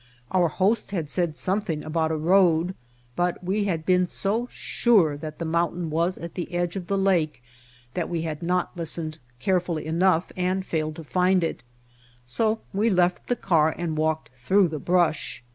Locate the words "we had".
3.43-3.85, 8.09-8.41